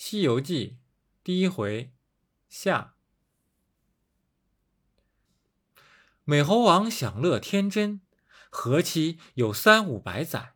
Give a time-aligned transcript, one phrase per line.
[0.00, 0.78] 西游记》
[1.24, 1.92] 第一回
[2.48, 2.94] 下。
[6.22, 8.00] 美猴王享乐天真，
[8.48, 10.54] 何期有三五百载。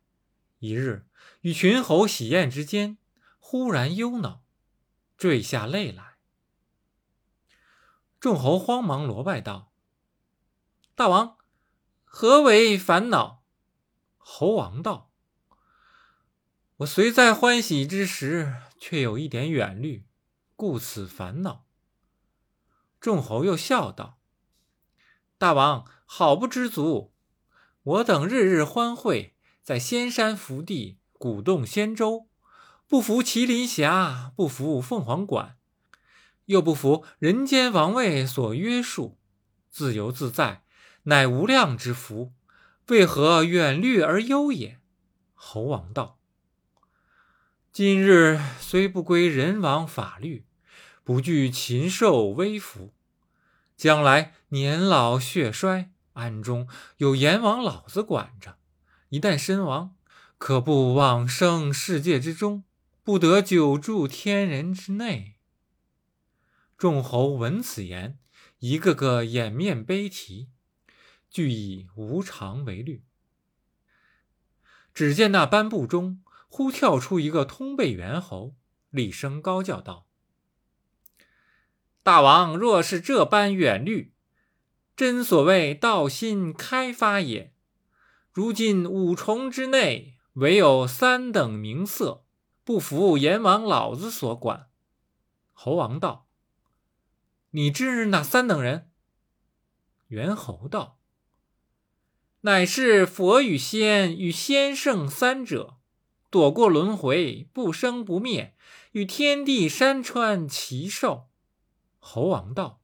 [0.60, 1.08] 一日，
[1.40, 2.98] 与群猴喜宴之间，
[3.40, 4.44] 忽然忧恼，
[5.18, 6.18] 坠下泪来。
[8.20, 9.72] 众猴慌忙罗拜道
[10.94, 11.36] ：“大王，
[12.04, 13.42] 何为烦恼？”
[14.18, 15.10] 猴王道
[16.78, 18.54] ：“我虽在欢喜之时，
[18.84, 20.08] 却有一点远虑，
[20.56, 21.66] 故此烦恼。”
[22.98, 24.18] 众猴又笑道
[25.38, 27.12] ：“大王好不知足！
[27.84, 32.26] 我等日日欢会，在仙山福地，鼓动仙舟，
[32.88, 35.56] 不服麒麟峡，不服凤凰馆。”
[36.46, 39.16] 又不服人间王位所约束，
[39.70, 40.64] 自由自在，
[41.04, 42.32] 乃无量之福。
[42.88, 44.80] 为何远虑而忧也？
[45.34, 46.18] 猴王道
[47.72, 50.44] ：“今日虽不归人王法律，
[51.02, 52.92] 不惧禽兽威服，
[53.78, 58.58] 将来年老血衰，暗中有阎王老子管着。
[59.08, 59.96] 一旦身亡，
[60.36, 62.64] 可不往生世界之中，
[63.02, 65.36] 不得久住天人之内。”
[66.76, 68.18] 众猴闻此言，
[68.58, 70.50] 一个个掩面悲啼，
[71.30, 73.02] 俱以无常为虑。
[74.92, 76.22] 只见那颁布中，
[76.54, 78.54] 忽跳出一个通背猿猴，
[78.90, 80.06] 厉声高叫道
[82.04, 84.12] ：“大王若是这般远虑，
[84.94, 87.54] 真所谓道心开发也。
[88.30, 92.26] 如今五重之内，唯有三等名色，
[92.64, 94.68] 不服阎王老子所管。”
[95.54, 96.28] 猴王道。
[97.52, 98.90] 你知哪三等人？
[100.08, 100.98] 猿猴道
[102.42, 105.78] ：“乃是佛与仙与仙圣三者，
[106.32, 108.56] 躲过轮回，不生不灭，
[108.92, 111.28] 与天地山川齐寿。”
[112.00, 112.80] 猴王道：“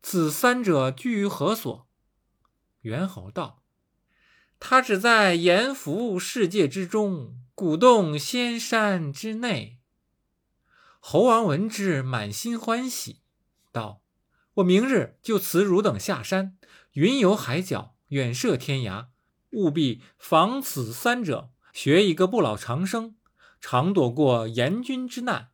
[0.00, 1.88] 此三者居于何所？”
[2.82, 3.64] 猿猴道
[4.60, 9.80] ：“他只在阎浮世界之中，鼓动仙山之内。”
[11.00, 13.22] 猴王闻之，满心欢喜。
[13.72, 14.02] 道
[14.54, 16.56] ：“我明日就辞汝等下山，
[16.92, 19.08] 云游海角，远涉天涯，
[19.50, 23.16] 务必防此三者，学一个不老长生，
[23.60, 25.50] 常躲过阎君之难。”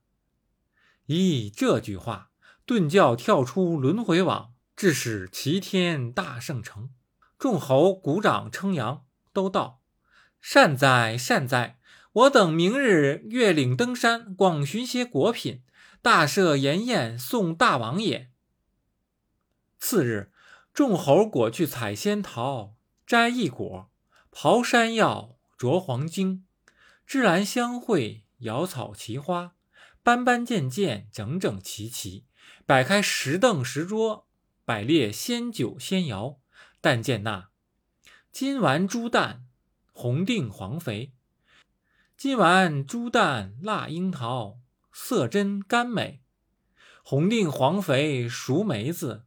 [1.09, 2.31] 咦，这句话
[2.65, 6.91] 顿叫跳出轮回网，致使齐天大圣成。
[7.41, 9.81] 众猴鼓掌称扬，都道
[10.41, 11.81] ：“善哉善哉！
[12.13, 15.65] 我等明日越岭登山，广寻些果品。”
[16.01, 18.31] 大设筵宴送大王也。
[19.81, 20.31] 次日，
[20.73, 23.91] 众猴果去采仙桃，摘异果，
[24.33, 26.45] 刨山药，着黄精，
[27.07, 29.55] 芝兰香会，瑶草奇花，
[30.03, 32.27] 斑斑件件，整整齐齐，
[32.67, 34.27] 摆开石凳石桌，
[34.65, 36.39] 摆列仙酒仙肴。
[36.81, 37.51] 但见那
[38.33, 39.47] 金丸猪蛋，
[39.93, 41.13] 红定黄肥；
[42.17, 44.59] 金丸猪蛋，辣樱桃。
[44.93, 46.25] 色真甘美，
[47.05, 49.27] 红定黄肥熟梅子，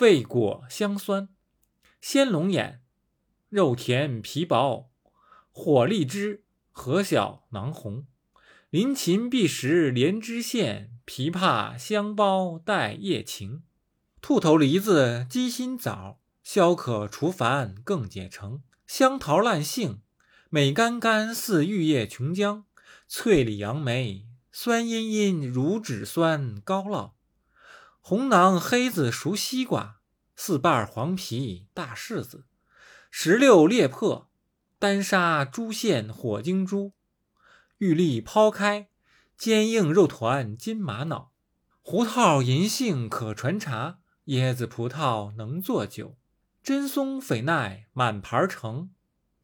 [0.00, 1.28] 味果香酸，
[2.00, 2.82] 鲜龙眼，
[3.48, 4.90] 肉甜皮薄，
[5.56, 6.42] 火荔枝，
[6.72, 8.08] 核小囊红，
[8.70, 13.62] 临琴必食莲枝馅，枇杷香包带叶芹，
[14.20, 20.00] 兔头梨子鸡心枣，消渴除烦更解成，香桃烂杏，
[20.50, 22.64] 美甘甘似玉液琼浆，
[23.06, 24.26] 翠里杨梅。
[24.50, 27.12] 酸阴阴如脂酸高酪，
[28.00, 30.00] 红囊黑子熟西瓜，
[30.34, 32.44] 四瓣黄皮大柿子，
[33.10, 34.30] 石榴裂破，
[34.78, 36.92] 丹砂珠馅火晶珠，
[37.78, 38.88] 玉粒抛开，
[39.36, 41.32] 坚硬肉团金玛瑙，
[41.82, 46.16] 胡桃银杏可传茶，椰子葡萄能做酒，
[46.62, 48.90] 真松榧奈满盘成，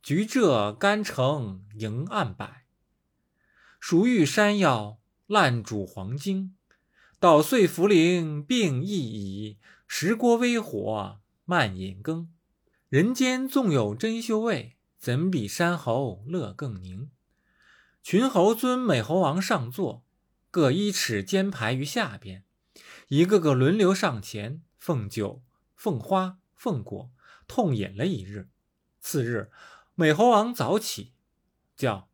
[0.03, 2.65] 橘蔗甘橙迎案摆，
[3.79, 4.99] 熟玉山药。
[5.31, 6.57] 烂煮黄精，
[7.21, 9.59] 捣碎茯苓并一矣。
[9.87, 12.29] 石锅微火慢饮羹。
[12.89, 17.09] 人间纵有珍馐味，怎比山猴乐更宁？
[18.03, 20.05] 群猴尊美猴王上座，
[20.51, 22.45] 各依尺肩排于下边，
[23.09, 25.43] 一个个轮流上前奉酒、
[25.75, 27.11] 奉花、奉果，
[27.49, 28.51] 痛饮了一日。
[29.01, 29.51] 次日，
[29.95, 31.15] 美猴王早起，
[31.75, 32.11] 叫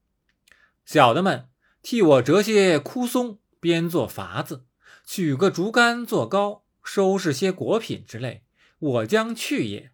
[0.85, 1.49] 小的们。
[1.83, 4.65] 替我折些枯松，编作筏子，
[5.05, 8.45] 取个竹竿做篙，收拾些果品之类，
[8.79, 9.91] 我将去也。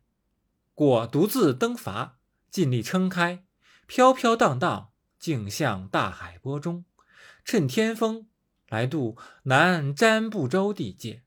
[0.75, 2.13] 果独自登筏，
[2.53, 3.45] 尽力撑开，
[3.87, 6.85] 飘飘荡荡，径向大海波中。
[7.47, 8.27] 趁天风，
[8.69, 11.23] 来渡南瞻部洲地界。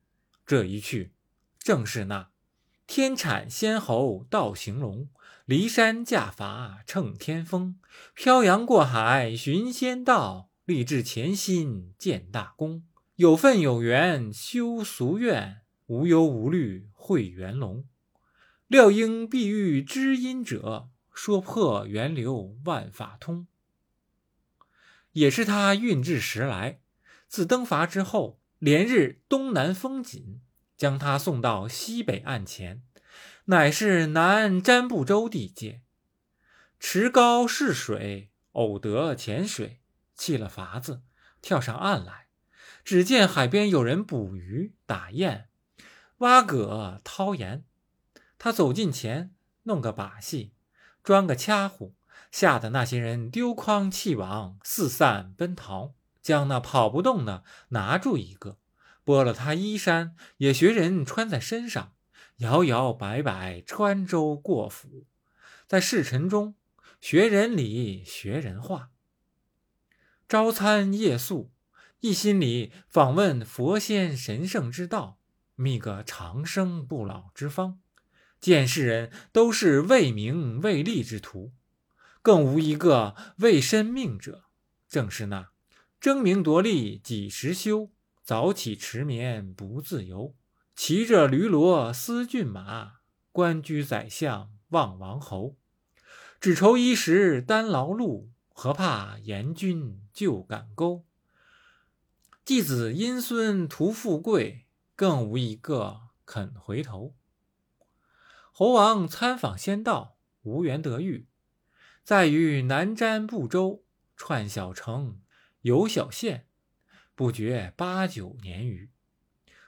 [0.45, 1.13] 这一去，
[1.57, 2.29] 正是那
[2.85, 5.09] 天产仙猴道行龙，
[5.47, 7.79] 骊山驾伐乘天风，
[8.13, 12.83] 漂洋过海寻仙道，立志潜心建大功。
[13.15, 17.87] 有份有缘修俗愿，无忧无虑会元龙。
[18.67, 23.47] 料应必遇知音者，说破源流万法通。
[25.13, 26.81] 也是他运至时来，
[27.29, 30.41] 自登伐之后，连日东南风紧，
[30.75, 32.83] 将他送到西北岸前，
[33.45, 35.81] 乃是南瞻部洲地界。
[36.79, 39.79] 池高势水，偶得潜水，
[40.15, 41.01] 弃了筏子，
[41.41, 42.27] 跳上岸来，
[42.83, 45.47] 只见海边有人捕鱼、打雁、
[46.17, 47.63] 挖蛤、掏盐。
[48.37, 49.33] 他走近前，
[49.63, 50.51] 弄个把戏，
[51.05, 51.95] 装个掐呼。
[52.31, 58.57] 吓得那些人丢筐弃网，四散奔逃，将那跑不动的拿住一个，
[59.05, 61.93] 剥了他衣衫，也学人穿在身上，
[62.39, 65.05] 摇摇摆摆穿州过府，
[65.65, 66.55] 在侍臣中
[66.99, 68.89] 学人礼，学人话，
[70.27, 71.53] 朝餐夜宿，
[72.01, 75.19] 一心里访问佛仙神圣之道，
[75.55, 77.79] 觅个长生不老之方。
[78.39, 81.53] 见世人都是为名为利之徒。
[82.21, 84.45] 更无一个为身命者，
[84.87, 85.51] 正是那
[85.99, 87.91] 争名夺利几时休？
[88.23, 90.35] 早起迟眠不自由。
[90.75, 92.93] 骑着驴骡思骏马，
[93.31, 95.55] 官居宰相望王侯。
[96.41, 101.05] 只愁衣食单劳碌，何怕严君就赶钩？
[102.43, 104.65] 继子因孙图富贵，
[104.95, 107.15] 更无一个肯回头。
[108.57, 111.27] 猴王参访仙道，无缘得遇。
[112.05, 113.83] 在于南瞻部洲，
[114.15, 115.19] 串小城，
[115.63, 116.47] 游小县，
[117.15, 118.89] 不觉八九年余。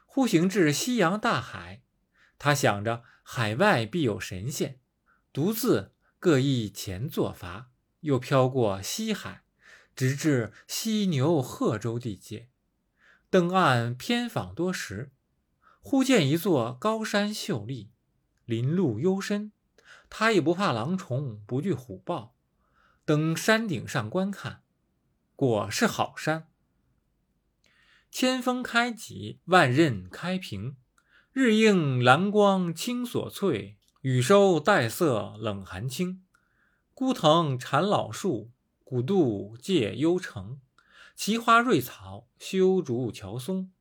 [0.05, 1.81] 忽行至西洋大海，
[2.39, 4.79] 他想着海外必有神仙，
[5.33, 7.65] 独自各一前作筏，
[7.99, 9.43] 又飘过西海，
[9.97, 12.47] 直至犀牛贺州地界。
[13.29, 15.11] 登岸偏访多时，
[15.81, 17.91] 忽见一座高山秀丽，
[18.47, 19.51] 林路幽深。
[20.09, 22.33] 他也不怕狼虫，不惧虎豹，
[23.03, 24.63] 登山顶上观看，
[25.35, 26.47] 果是好山。
[28.09, 30.77] 千峰开脊，万仞开平，
[31.33, 36.23] 日映蓝光青锁翠，雨收黛色冷寒清。
[36.93, 38.51] 孤藤缠老树，
[38.85, 40.61] 古渡借幽城。
[41.15, 43.71] 奇花瑞草，修竹乔松，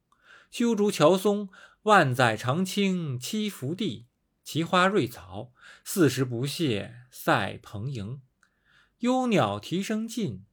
[0.50, 1.48] 修竹乔松，
[1.82, 4.06] 万载长青栖福地。
[4.46, 5.52] 奇花瑞草，
[5.82, 8.20] 四时不谢赛蓬营；
[9.00, 10.46] 幽鸟啼声尽，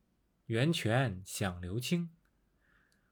[0.47, 2.09] 源泉响流清。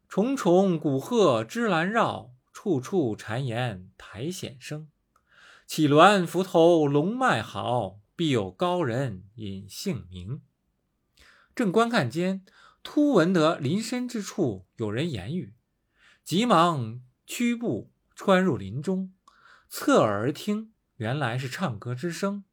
[0.08, 4.90] 重重古壑芝兰绕，处处谗言苔藓生。
[5.68, 10.42] 绮鸾浮头龙脉好，必有高人隐姓名。
[11.54, 12.44] 正观看间，
[12.82, 15.54] 突闻得林深之处有人言语，
[16.24, 19.14] 急忙屈步穿入林中。
[19.74, 20.71] 侧耳而听，
[21.02, 22.44] 原来是唱歌之声。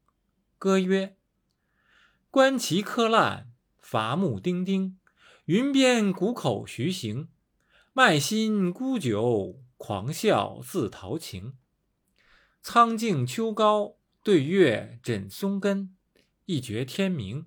[0.56, 1.18] 歌曰
[2.32, 4.98] ：“观其柯烂，伐木丁丁。
[5.44, 7.28] 云边谷口徐行，
[7.92, 11.58] 卖新沽酒，狂笑自陶情。
[12.62, 15.94] 苍劲秋高，对月枕松根。
[16.46, 17.44] 一觉天明，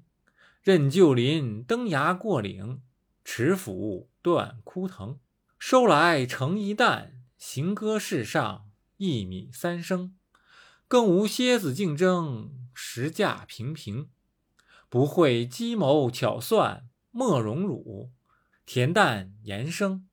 [0.61, 2.83] 任旧林登崖过岭，
[3.25, 5.17] 持斧断枯藤。
[5.57, 8.67] 收来成一担，行歌世上。”
[8.97, 10.15] 一米三升，
[10.91, 14.09] 更无蝎子竞争，实价平平。
[14.89, 18.11] 不会计谋巧算，莫荣辱。
[18.67, 20.05] 恬淡言生，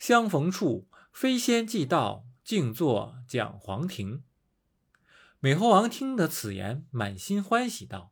[0.00, 4.24] 相逢处飞仙即到，静坐讲黄庭。
[5.38, 8.10] 美猴王听得此言，满心欢喜道：“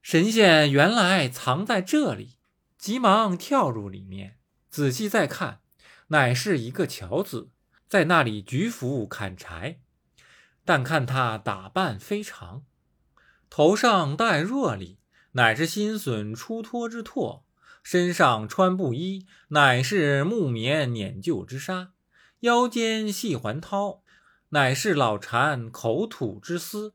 [0.00, 2.38] 神仙原来藏在这里！”
[2.78, 4.38] 急忙跳入里面，
[4.70, 5.60] 仔细再看，
[6.06, 7.50] 乃是一个樵子。
[7.86, 9.80] 在那里举斧砍柴，
[10.64, 12.64] 但看他打扮非常，
[13.50, 14.98] 头上戴箬笠，
[15.32, 17.44] 乃是新笋出脱之拓；
[17.82, 21.88] 身上穿布衣，乃是木棉碾旧之纱；
[22.40, 24.00] 腰间系环绦，
[24.50, 26.94] 乃是老蝉口吐之丝；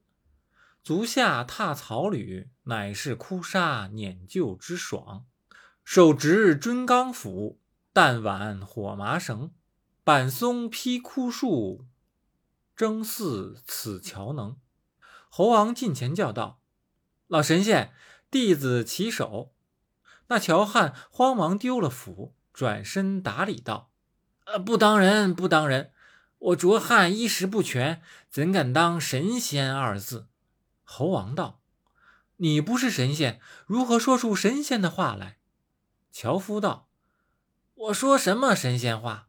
[0.84, 5.26] 足下踏草履，乃是枯沙碾旧之爽；
[5.84, 7.60] 手执樽钢斧，
[7.94, 9.52] 弹挽火麻绳。
[10.04, 11.86] 板松劈枯树，
[12.80, 14.56] 争似此桥能。
[15.28, 16.62] 猴王近前叫道
[17.28, 17.92] ：“老神仙，
[18.32, 19.54] 弟子起手。”
[20.28, 23.92] 那樵汉慌忙丢了斧，转身打礼道
[24.48, 25.92] ：“呃，不当人，不当人。
[26.38, 30.30] 我卓汉衣食不全，怎敢当神仙二字？”
[30.86, 31.60] 猴王道
[32.38, 35.40] ：“你不是神仙，如何说出神仙的话来？”
[36.14, 36.88] 樵夫道
[37.76, 39.28] ：“我说什么神仙话？”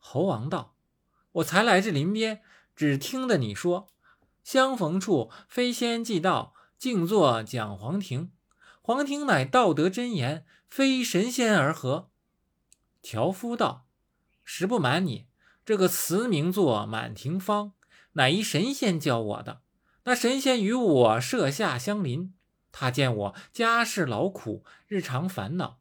[0.00, 0.74] 猴王道
[1.32, 2.42] ：“我才来这林边，
[2.78, 3.88] 只听得你说，
[4.44, 8.30] 相逢处非仙即道，静坐讲黄庭。
[8.80, 12.12] 黄庭乃道德真言，非神仙而合。”
[13.02, 13.88] 樵夫道
[14.44, 15.26] ：“实不瞒你，
[15.66, 17.66] 这个词名作《满庭芳》，
[18.12, 19.62] 乃一神仙教我的。
[20.04, 22.32] 那神仙与我舍下相邻，
[22.70, 25.80] 他见我家世劳苦，日常烦恼，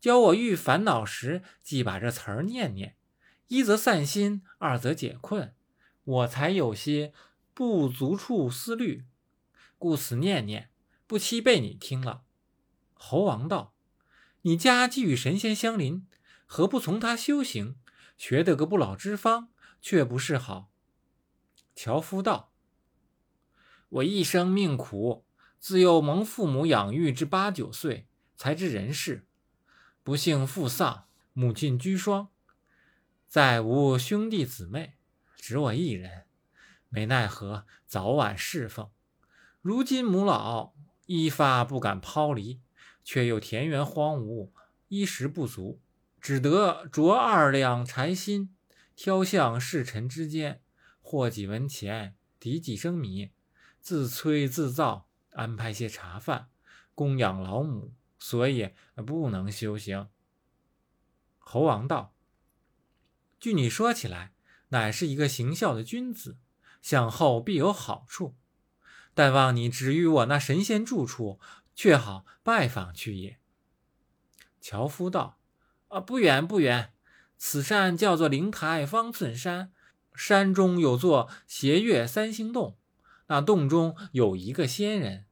[0.00, 2.96] 教我遇烦恼时，即把这词儿念念。”
[3.48, 5.54] 一则散心，二则解困，
[6.08, 7.12] 我才有些
[7.52, 9.04] 不足处思虑，
[9.76, 10.70] 故此念念，
[11.06, 12.22] 不期被你听了。
[12.94, 13.74] 猴王道
[14.40, 16.06] ：“你家既与神仙相邻，
[16.46, 17.76] 何不从他修行，
[18.16, 19.50] 学得个不老之方，
[19.82, 20.72] 却不是好？”
[21.76, 22.54] 樵夫道
[23.90, 25.26] ：“我一生命苦，
[25.58, 29.26] 自幼蒙父母养育至八九岁，才知人事。
[30.02, 32.28] 不幸父丧，母亲居孀。”
[33.28, 34.94] 再无兄弟姊妹，
[35.38, 36.26] 只我一人，
[36.90, 38.90] 没奈何，早晚侍奉。
[39.62, 40.74] 如今母老，
[41.06, 42.60] 一发不敢抛离，
[43.02, 44.50] 却又田园荒芜，
[44.88, 45.80] 衣食不足，
[46.20, 48.54] 只得着二两柴薪，
[48.94, 50.60] 挑向世尘之间，
[51.00, 53.30] 获几文钱，抵几升米，
[53.80, 56.48] 自炊自造，安排些茶饭，
[56.94, 58.74] 供养老母，所以
[59.06, 60.08] 不能修行。
[61.38, 62.14] 猴王道。
[63.40, 64.32] 据你说起来，
[64.68, 66.36] 乃是一个行孝的君子，
[66.82, 68.36] 向后必有好处。
[69.14, 71.40] 但望你指与我那神仙住处，
[71.74, 73.38] 却好拜访去也。
[74.60, 75.40] 樵夫道
[75.88, 76.92] ：“啊，不远不远，
[77.36, 79.72] 此山叫做灵台方寸山，
[80.14, 82.78] 山中有座斜月三星洞，
[83.26, 85.26] 那洞中有一个仙人，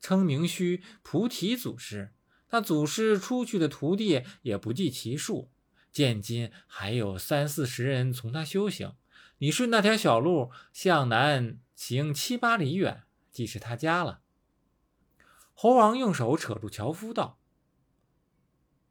[0.00, 2.12] 称名须菩提祖师。
[2.48, 5.50] 他祖师出去的徒弟也不计其数。”
[5.94, 8.96] 现今还有三四十人从他修行。
[9.38, 14.20] 你顺那条小路向南行七八里远，即是他家了。
[15.52, 17.38] 猴王用手扯住樵夫道：“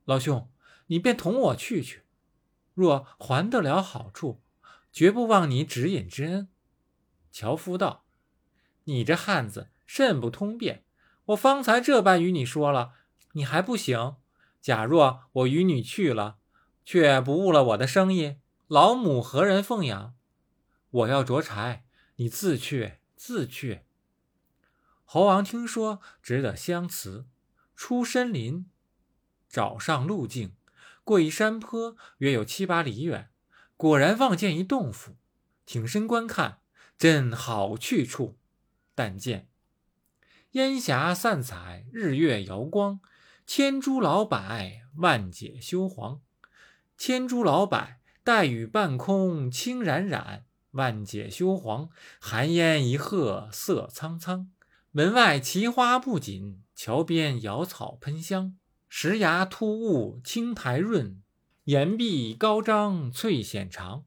[0.05, 0.50] 老兄，
[0.88, 2.03] 你便同我去去，
[2.74, 4.41] 若还得了好处，
[4.89, 6.48] 绝不忘你指引之恩。”
[7.29, 8.05] 樵夫道
[8.86, 10.86] ：“你这汉子甚不通便！
[11.25, 12.93] 我方才这般与你说了，
[13.33, 14.15] 你还不行。
[14.62, 16.38] 假若我与你去了。”
[16.86, 18.38] 却不误了我的生意，
[18.68, 20.16] 老母何人奉养？
[20.90, 21.86] 我要着柴，
[22.18, 23.82] 你自去，自去。
[25.06, 27.28] 猴王听说，只得相辞，
[27.75, 28.70] 出深林，
[29.48, 30.56] 找上路径，
[31.04, 33.30] 过一山坡，约有七八里远，
[33.78, 35.18] 果然望见一洞府，
[35.66, 36.60] 挺身观看，
[36.98, 38.38] 真好去处。
[38.96, 39.50] 但见
[40.52, 43.00] 烟霞散彩，日月摇光，
[43.48, 44.40] 千株老柏，
[44.98, 46.22] 万解修黄。
[46.97, 54.50] 千株老柏，黛雨半空，青冉冉；万解羞黄，寒烟一鹤，色苍苍。
[54.91, 58.55] 门外奇花不锦，桥边瑶草喷香。
[58.88, 61.17] 石崖突兀，青苔润；
[61.63, 64.05] 岩壁高张，翠藓长。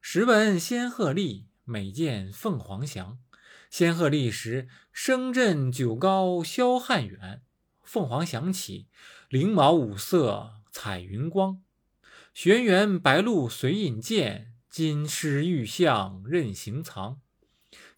[0.00, 3.18] 时闻仙鹤立，每见凤凰翔。
[3.70, 7.40] 仙鹤立时，声震九高霄汉远；
[7.82, 8.88] 凤凰翔起，
[9.30, 11.62] 翎毛五色彩云光。
[12.42, 17.20] 玄元白鹿随引荐，金狮玉象任行藏。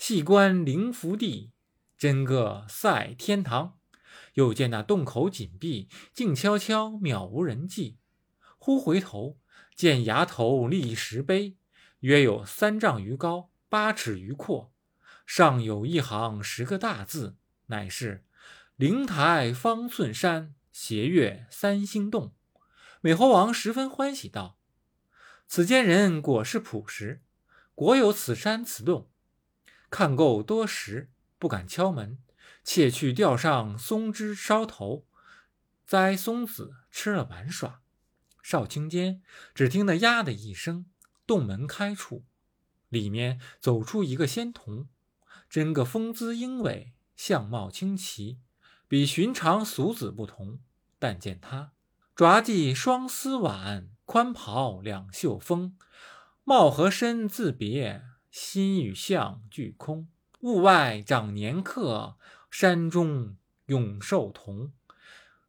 [0.00, 1.52] 细观灵福地，
[1.96, 3.78] 真个赛天堂。
[4.34, 7.98] 又见那洞口紧闭，静悄悄，渺无人迹。
[8.58, 9.38] 忽回头，
[9.76, 11.54] 见崖头立石碑，
[12.00, 14.72] 约有三丈余高，八尺余阔，
[15.24, 18.24] 上有一行十个大字，乃是
[18.74, 22.34] “灵台方寸山，斜月三星洞”。
[23.04, 24.56] 美猴王十分欢喜，道
[25.48, 27.20] ：“此间人果是朴实，
[27.74, 29.10] 果有此山此洞。
[29.90, 32.18] 看够多时，不敢敲门，
[32.62, 35.04] 且去钓上松枝梢头，
[35.84, 37.80] 摘松子吃了玩耍。
[38.40, 39.20] 少顷间，
[39.52, 40.86] 只听得呀的一声，
[41.26, 42.24] 洞门开处，
[42.88, 44.86] 里面走出一个仙童，
[45.50, 48.38] 真个风姿英伟，相貌清奇，
[48.86, 50.60] 比寻常俗子不同。
[51.00, 51.72] 但见他。”
[52.14, 55.78] 爪系双丝挽，宽袍两袖风。
[56.44, 60.08] 貌和身自别，心与相俱空。
[60.40, 62.18] 物外长年客，
[62.50, 64.72] 山中永寿童。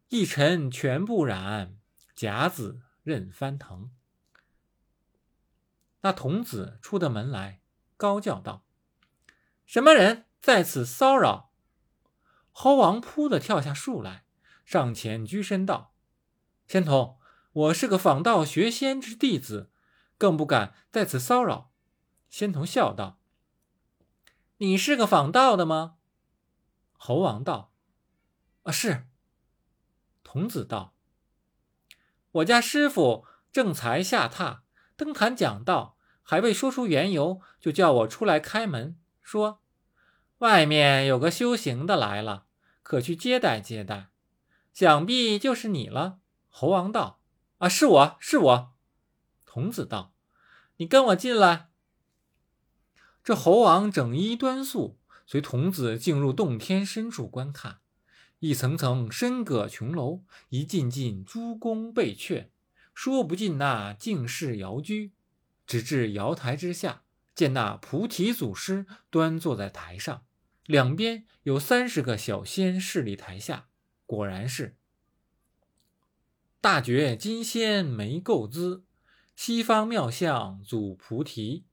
[0.08, 1.76] 一尘全不染，
[2.16, 3.92] 甲子任翻腾。
[6.02, 7.62] 那童子出的门来，
[7.98, 8.64] 高叫道
[9.66, 11.52] ：“什么人在此骚扰？”
[12.52, 14.26] 猴王扑的跳下树来，
[14.64, 15.93] 上前鞠身道
[16.68, 17.18] ：“仙童，
[17.52, 19.70] 我是个访道学仙之弟子，
[20.18, 21.72] 更不敢在此骚扰。”
[22.30, 23.20] 仙童笑道
[24.58, 25.96] ：“你是个访道的吗？”
[26.98, 27.72] 猴王道
[28.64, 29.06] ：“啊，是。”
[30.24, 30.96] 童子道
[32.32, 34.62] ：“我家师傅正才下榻
[34.96, 39.62] 登坛讲道。”还未说出缘由，就叫我出来开门，说
[40.40, 42.46] ：“外面有个修行的来了，
[42.82, 44.08] 可去接待接待。
[44.74, 46.20] 想必就是你了。”
[46.56, 47.20] 猴王道
[47.58, 48.74] ：“啊，是我是我。”
[49.44, 50.14] 童子道
[50.78, 51.70] ：“你跟我进来。”
[53.24, 57.80] 这猴王整衣端肃，随童子进入洞天深处观看，
[58.38, 62.50] 一层层深阁琼楼，一进进诸宫贝阙，
[62.94, 65.12] 说不尽那静室瑶居。
[65.66, 67.02] 直至瑶台之下，
[67.34, 70.24] 见那菩提祖师端坐在台上，
[70.68, 73.70] 两边有三十个小仙侍立台下。
[74.06, 74.78] 果然是
[76.64, 78.86] 大觉金仙没垢姿，
[79.36, 81.66] 西方妙相祖菩提，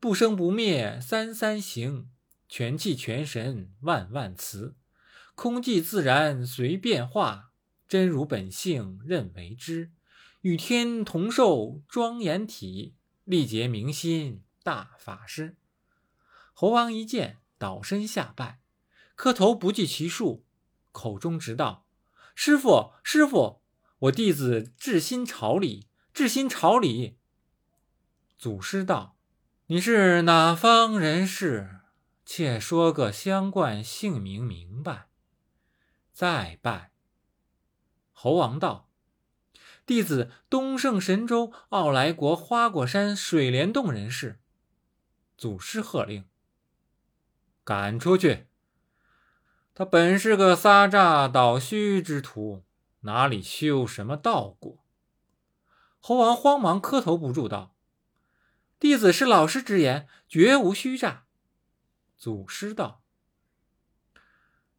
[0.00, 2.08] 不生不灭三三行，
[2.48, 4.76] 全气全神万万慈，
[5.34, 7.50] 空寂自然随变化，
[7.86, 9.92] 真如本性任为之，
[10.40, 12.94] 与天同寿庄严体。
[13.24, 15.58] 力竭明心大法师，
[16.54, 18.60] 猴王一见，倒身下拜，
[19.14, 20.46] 磕头不计其数，
[20.92, 21.86] 口中直道
[22.34, 23.59] ：“师傅，师傅，
[24.00, 27.18] 我弟子至心朝礼，至心朝礼。”
[28.38, 29.16] 祖师道
[29.68, 31.80] ：“你是哪方人士？
[32.24, 35.08] 且说个相冠姓名明白，
[36.12, 36.92] 再拜。”
[38.12, 38.88] 猴王道。
[39.84, 44.38] 弟子东胜神州傲来国花果山水帘洞人士。
[45.36, 46.26] 祖师喝令
[47.64, 48.46] ：“赶出去！
[49.74, 52.62] 他本是个撒诈倒虚之徒，
[53.00, 54.78] 哪里修什么道果？”
[56.00, 57.74] 猴王慌忙磕头不住道
[58.80, 61.24] ：“弟子是老师之言，绝无虚诈。”
[62.16, 63.02] 祖师道：“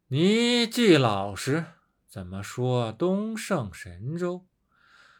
[0.08, 1.66] 你既老实，
[2.06, 4.46] 怎么说东胜神州？”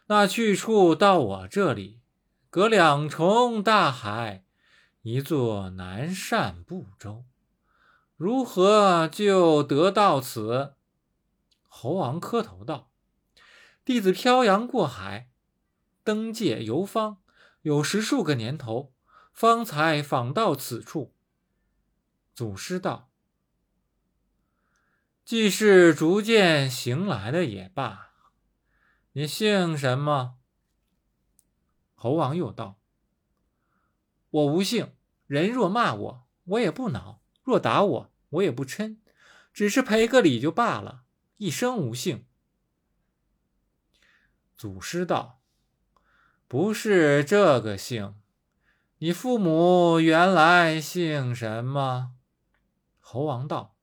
[0.07, 2.03] 那去处到我这里，
[2.51, 4.45] 隔两重大海，
[5.01, 7.25] 一座南赡部洲，
[8.17, 10.75] 如何就得到此？
[11.67, 12.91] 猴王磕头道
[13.85, 15.29] ：“弟子漂洋过海，
[16.05, 17.21] 登界游方，
[17.63, 18.95] 有十数个年头，
[19.33, 21.17] 方才访到此处。”
[22.33, 23.11] 祖师道
[25.27, 28.13] ：“既是逐渐行来的也罢。”
[29.15, 30.37] 你姓什么？
[31.95, 32.81] 猴王又道
[34.31, 34.95] ：“我无姓。
[35.27, 38.99] 人若骂我，我也不恼；若打我，我也不嗔，
[39.53, 41.05] 只是赔个礼就罢了。
[41.39, 42.27] 一生无姓。”
[44.63, 45.41] 祖师道
[46.47, 48.15] ：“不是这个姓。
[48.99, 52.13] 你父母原来姓什么？”
[53.01, 53.75] 猴王道：“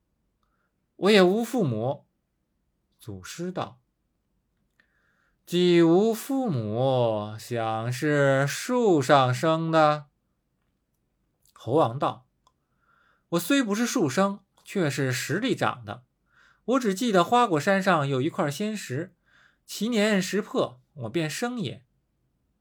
[0.96, 2.06] 我也无父母。”
[2.98, 3.78] 祖师道。
[5.44, 10.06] 既无父母，想是树上生的。
[11.52, 12.26] 猴王道
[13.36, 16.04] ：“我虽不是树生，却是石里长的。
[16.64, 19.14] 我只记得花果山上有一块仙石，
[19.72, 21.84] 其年石破，我便生也。”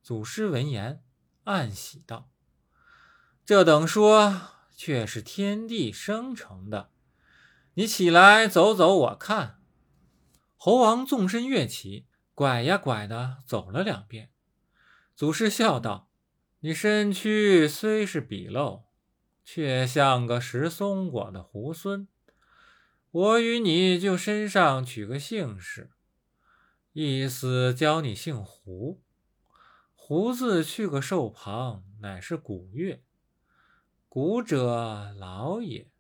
[0.04, 1.02] 祖师闻言，
[1.46, 2.30] 暗喜道
[3.44, 6.92] ：“这等说，却是天地生成的。
[7.74, 9.60] 你起来走走，我看。”
[10.56, 12.06] 猴王纵身跃起。
[12.36, 14.30] 拐呀拐的走了两遍，
[15.16, 16.12] 祖师笑道
[16.62, 18.84] ：“你身躯虽是鄙陋，
[19.44, 22.06] 却像个食松果的猢狲。
[23.10, 25.90] 我与你就身上取个姓氏，
[26.94, 29.04] 意思教你姓胡。
[29.94, 33.04] 胡字去个寿旁，乃是古月。
[34.08, 35.92] 古者老也，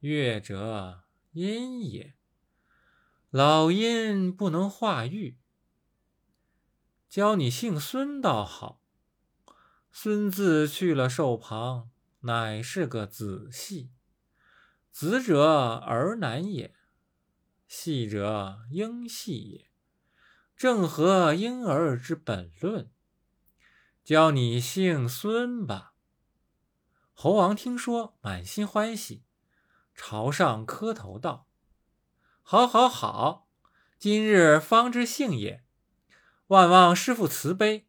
[0.00, 2.14] 月者阴也。
[3.30, 5.38] 老阴不能化育。”
[7.10, 8.80] 教你姓孙倒好，
[9.92, 13.92] 孙字去了寿旁，乃是个子系。
[14.90, 16.76] 子者儿男也，
[17.66, 19.70] 系者婴系也，
[20.56, 22.90] 正合婴儿之本论。
[24.04, 25.94] 教你姓孙吧。
[27.12, 29.24] 猴王听说，满心欢喜，
[29.94, 31.46] 朝上磕头道
[32.42, 33.48] ：“好，好，好！
[33.98, 35.64] 今日方知姓也。”
[36.48, 37.88] 万望师傅慈悲，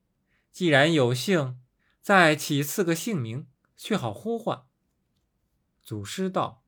[0.52, 1.60] 既然有幸，
[2.02, 4.64] 再起赐个姓名，却好呼唤。”
[5.84, 6.64] 祖师道：“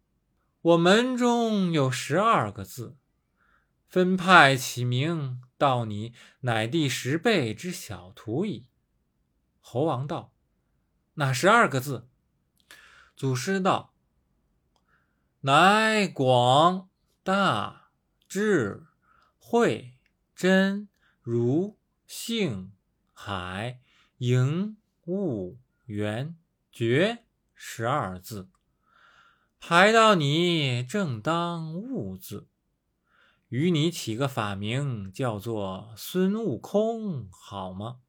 [0.62, 2.98] 我门中有十二个字，
[3.98, 8.68] 分派起名，到你乃第十辈之小徒矣。”
[9.60, 10.32] 猴王道
[11.18, 12.08] ：“哪十二个字？”
[13.18, 13.96] 祖师道
[15.42, 16.90] ：“乃广
[17.24, 17.90] 大
[18.30, 18.86] 智
[19.40, 19.96] 慧
[20.36, 20.90] 真
[21.24, 22.74] 如性
[23.14, 23.80] 海
[24.20, 26.38] 盈悟圆
[26.72, 27.24] 觉
[27.56, 28.48] 十二字。”
[29.60, 32.48] 排到你正当悟字，
[33.50, 38.00] 与你起个法名，叫做孙悟空，好吗？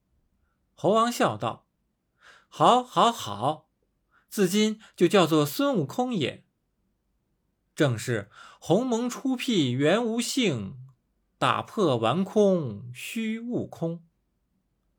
[0.74, 1.68] 猴王笑道
[2.48, 3.68] ：“好，好，好，
[4.29, 6.44] 自今就叫做孙悟空也。
[7.77, 10.77] 正是鸿蒙初辟原无性，
[11.38, 14.05] 打破顽空虚悟空。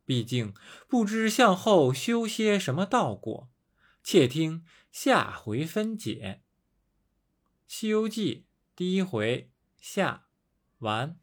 [0.05, 0.53] 毕竟
[0.87, 3.49] 不知向后修些什么道果，
[4.01, 6.41] 且听下回分解。”
[7.71, 10.28] 《西游记》第一回下
[10.79, 11.15] 完。